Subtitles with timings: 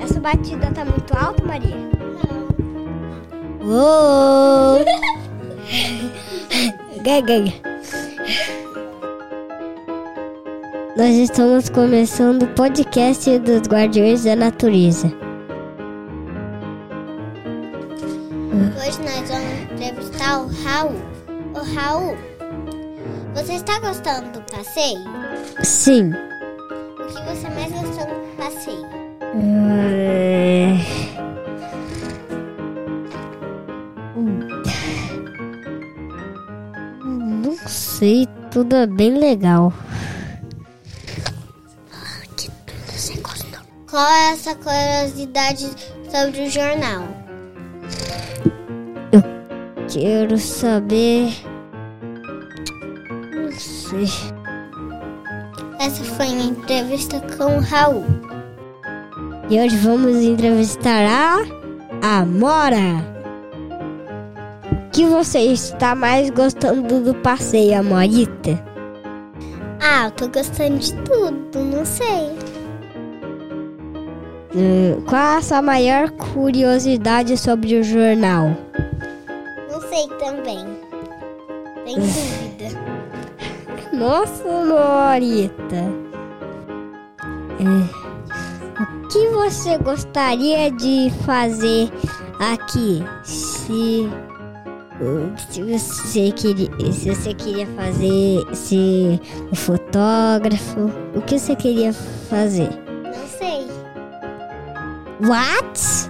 [0.00, 1.76] Essa batida tá muito alta, Maria?
[3.60, 3.68] Não.
[3.68, 4.84] Uou!
[7.02, 7.44] Gaga.
[10.96, 15.06] Nós estamos começando o podcast dos Guardiões da Natureza.
[18.76, 20.96] Hoje nós vamos entrevistar o Raul.
[21.54, 22.16] O Raul,
[23.32, 24.98] você está gostando do passeio?
[25.62, 26.12] Sim.
[27.08, 28.86] O que você mais gostou do passeio?
[29.34, 30.76] É,
[37.02, 39.72] Não sei, tudo é bem legal.
[42.88, 43.60] Você gostou?
[43.88, 45.66] Qual é essa curiosidade
[46.10, 47.08] sobre o jornal?
[49.90, 51.32] Quero saber.
[53.34, 54.37] Não sei.
[55.88, 58.04] Essa foi a entrevista com o Raul.
[59.48, 61.02] E hoje vamos entrevistar
[62.02, 63.02] a Amora.
[64.70, 68.62] O que você está mais gostando do passeio, Amorita?
[69.80, 72.36] Ah, eu tô gostando de tudo, não sei.
[74.54, 78.54] Hum, Qual a sua maior curiosidade sobre o jornal?
[79.72, 80.66] Não sei também.
[81.86, 82.37] Tem dúvida.
[83.98, 85.76] Nossa, Amorita.
[87.58, 87.64] É,
[88.80, 91.90] O que você gostaria de fazer
[92.38, 93.02] aqui?
[93.24, 94.08] Se,
[95.50, 102.70] se você queria, se você queria fazer ser um fotógrafo, o que você queria fazer?
[103.02, 103.66] Não sei.
[105.26, 106.08] What?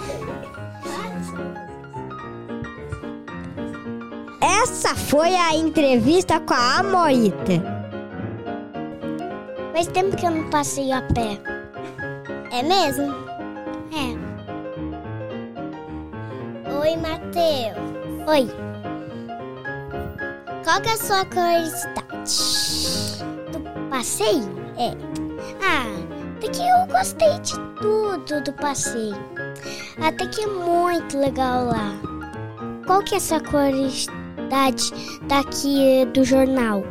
[4.68, 7.62] Essa foi a entrevista com a Amorita.
[9.72, 11.38] Faz tempo que eu não passeio a pé.
[12.50, 13.14] É mesmo?
[13.94, 14.16] É.
[16.80, 17.78] Oi, Matheus.
[18.26, 18.50] Oi.
[20.64, 23.22] Qual que é a sua curiosidade?
[23.52, 24.50] Do passeio?
[24.76, 24.90] É.
[25.62, 25.86] Ah,
[26.38, 29.14] até que eu gostei de tudo do passeio.
[30.04, 31.92] Até que é muito legal lá.
[32.84, 33.38] Qual que é a sua
[34.46, 34.92] curiosidade
[35.26, 36.82] daqui do jornal?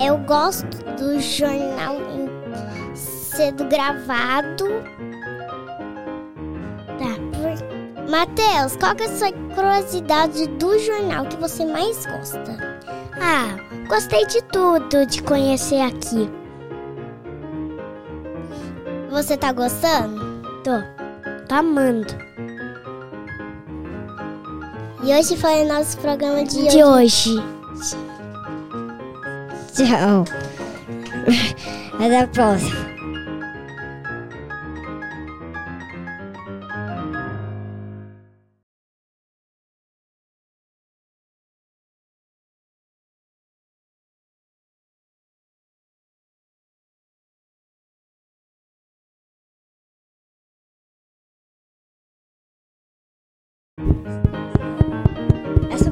[0.00, 1.96] Eu gosto do jornal
[2.94, 4.66] sendo gravado.
[6.98, 8.08] Tá.
[8.08, 12.80] Matheus, qual é a sua curiosidade do jornal que você mais gosta?
[13.20, 13.56] Ah,
[13.88, 16.30] gostei de tudo de conhecer aqui.
[19.10, 20.20] Você tá gostando?
[20.62, 20.82] Tô.
[21.48, 22.25] Tô amando.
[25.06, 27.36] E hoje foi o nosso programa de, De hoje.
[29.72, 30.24] Tchau.
[31.94, 32.85] Até a próxima.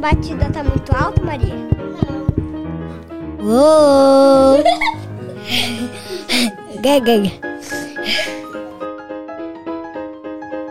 [0.04, 1.54] Batida tá muito alta, Maria?
[3.40, 3.46] Não.
[3.48, 4.62] Uou!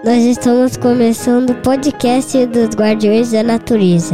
[0.06, 4.14] Nós estamos começando o podcast dos Guardiões da Natureza.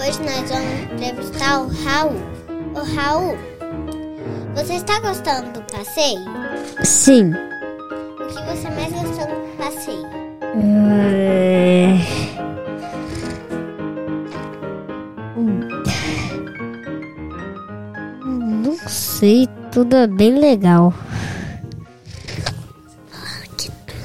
[0.00, 2.16] Hoje nós vamos entrevistar o Raul.
[2.74, 3.38] O Raul,
[4.56, 6.24] você está gostando do passeio?
[6.82, 7.30] Sim.
[7.30, 10.26] O que você mais gostou do passeio?
[10.58, 11.15] É,
[19.18, 20.92] sei, tudo é bem legal.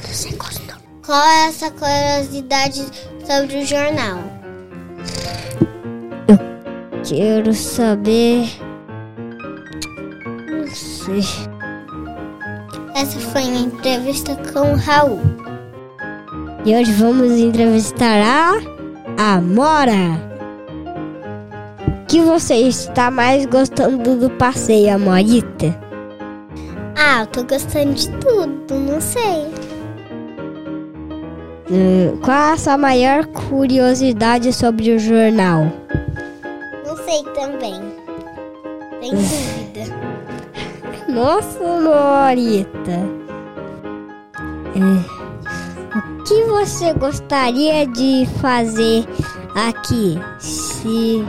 [0.04, 0.78] Você gostou?
[1.06, 2.86] Qual é essa curiosidade
[3.26, 4.20] sobre o jornal?
[7.04, 8.50] Quero saber.
[10.50, 11.24] Não sei.
[12.96, 15.20] Essa foi a entrevista com o Raul.
[16.64, 18.22] E hoje vamos entrevistar
[19.18, 20.31] a Amora.
[22.12, 25.74] O que você está mais gostando do passeio, Amorita?
[26.94, 29.48] Ah, eu tô gostando de tudo, não sei.
[31.72, 35.72] Hum, Qual a sua maior curiosidade sobre o jornal?
[36.86, 37.80] Não sei também.
[39.00, 39.96] Tem dúvida.
[41.08, 42.92] Nossa, Amorita.
[44.76, 49.06] É, O que você gostaria de fazer
[49.56, 51.24] aqui se,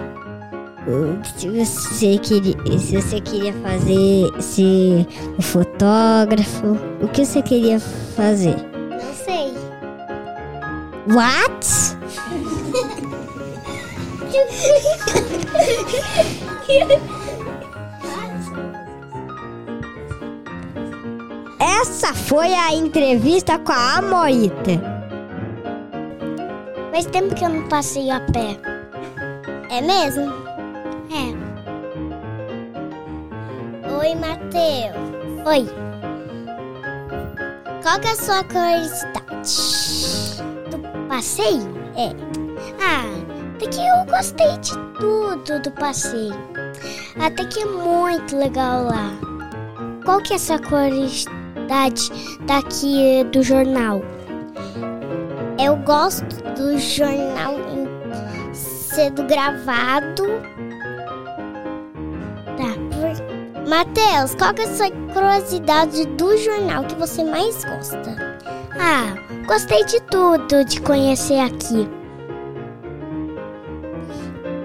[1.36, 5.06] se você queria se você queria fazer ser
[5.38, 8.56] um fotógrafo, o que você queria fazer?
[8.90, 9.54] Não sei.
[11.08, 11.66] What?
[21.60, 25.02] Essa foi a entrevista com a Amorita.
[26.90, 28.58] Faz tempo que eu não passeio a pé.
[29.70, 30.41] É mesmo?
[31.14, 31.28] É.
[33.98, 34.96] Oi, Matheus.
[35.46, 35.68] Oi.
[37.82, 39.52] Qual é a sua curiosidade?
[40.70, 40.78] Do
[41.08, 41.76] passeio?
[41.96, 42.14] É.
[42.80, 43.04] Ah,
[43.54, 46.34] até que eu gostei de tudo do passeio.
[47.22, 49.10] Até que é muito legal lá.
[50.06, 52.10] Qual que é sua curiosidade
[52.46, 54.00] daqui do jornal?
[55.62, 57.56] Eu gosto do jornal
[58.54, 60.24] sendo gravado.
[63.72, 68.38] Matheus, qual que é a sua curiosidade do jornal que você mais gosta?
[68.78, 69.14] Ah,
[69.46, 71.88] gostei de tudo de conhecer aqui.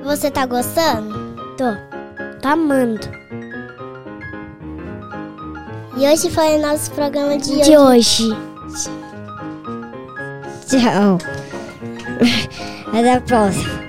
[0.03, 1.37] Você tá gostando?
[1.55, 1.73] Tô.
[2.41, 3.07] Tô amando.
[5.95, 8.27] E hoje foi o nosso programa de, De hoje.
[10.67, 11.17] Tchau.
[12.91, 13.86] Até a próxima.